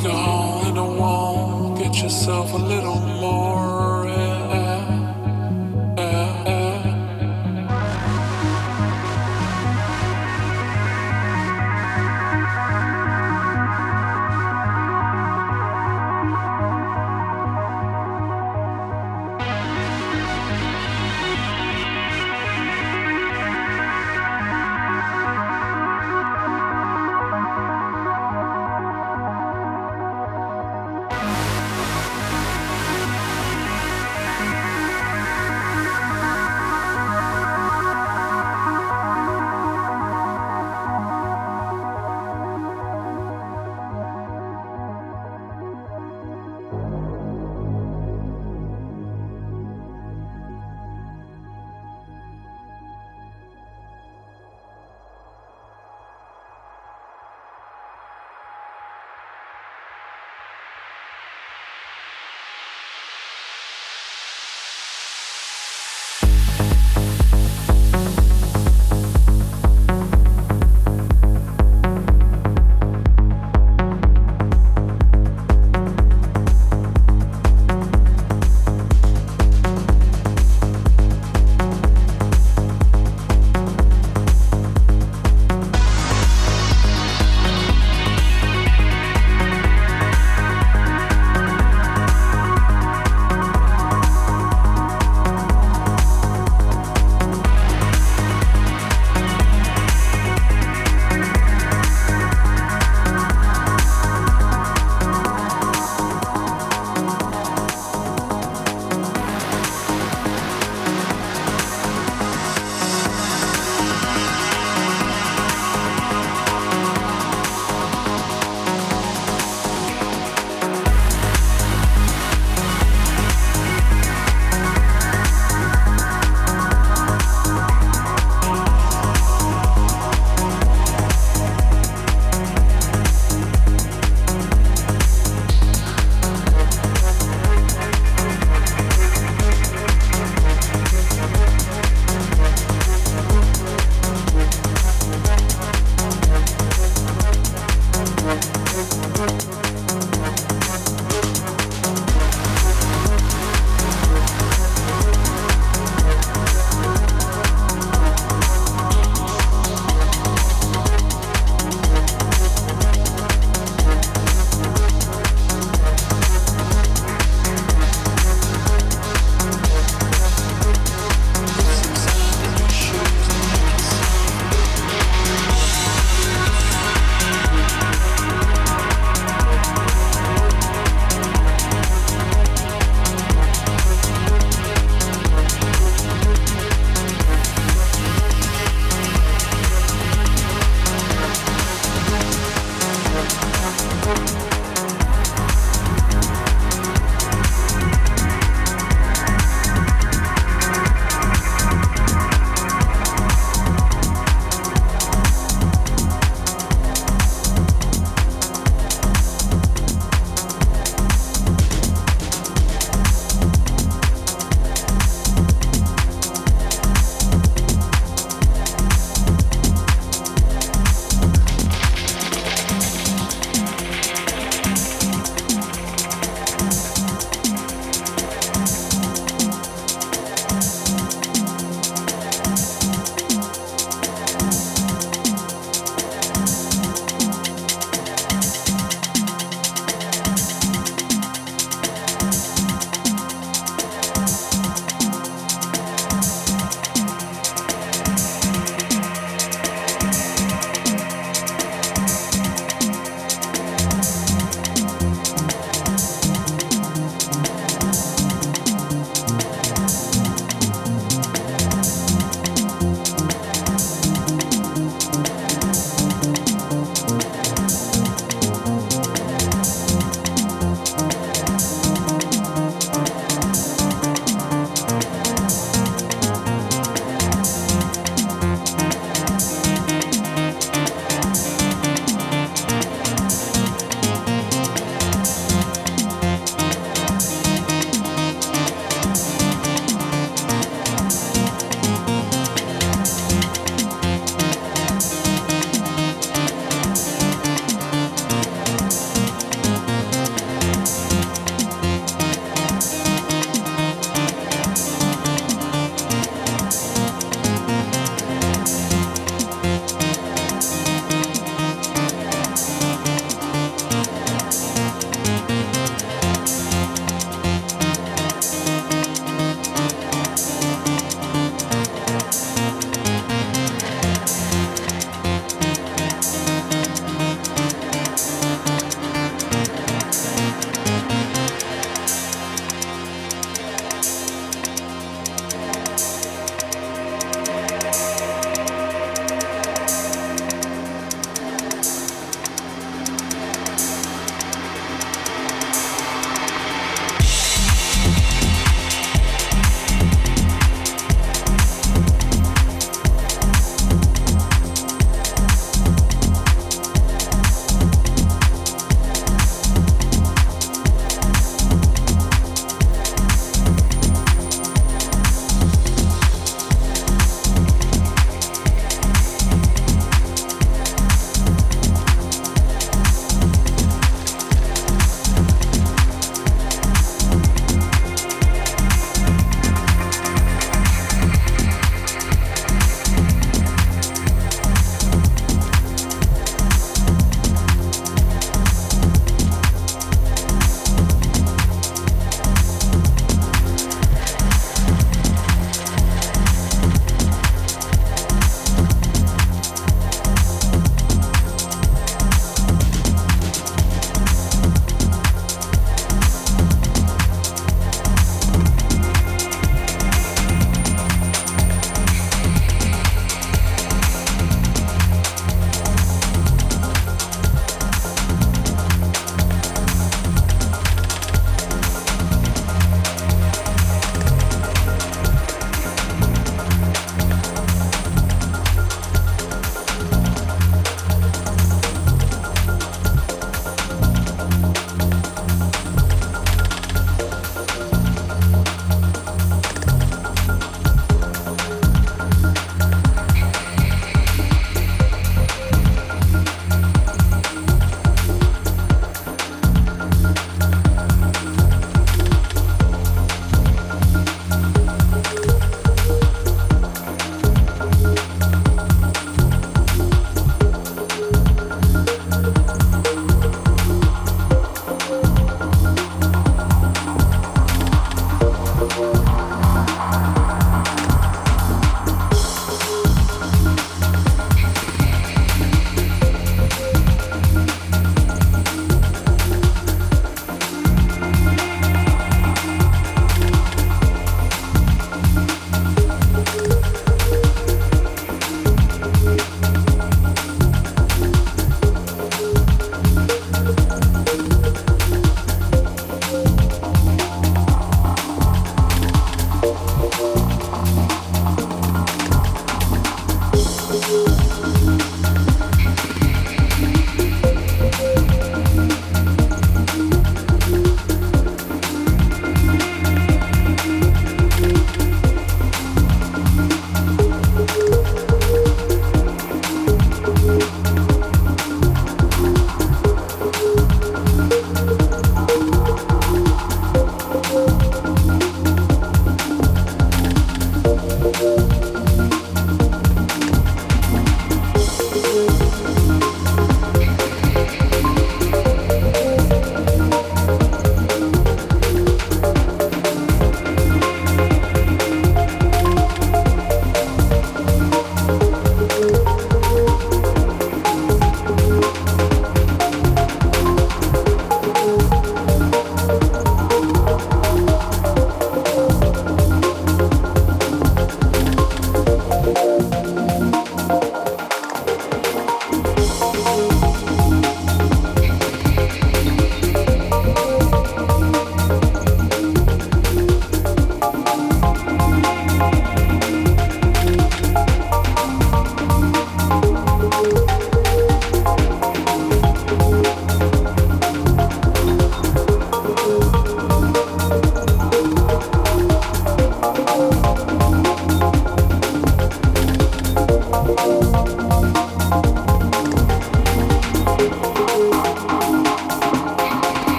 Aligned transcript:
Take 0.00 0.12
a 0.12 0.16
hole 0.16 0.66
in 0.66 0.74
the 0.76 0.82
wall, 0.82 1.76
get 1.76 2.00
yourself 2.00 2.54
a 2.54 2.56
little 2.56 3.00
more. 3.00 3.69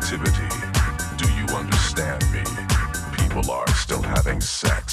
activity. 0.00 0.48
Do 1.18 1.30
you 1.34 1.44
understand 1.54 2.24
me? 2.32 2.42
People 3.18 3.50
are 3.50 3.68
still 3.74 4.02
having 4.02 4.40
sex. 4.40 4.89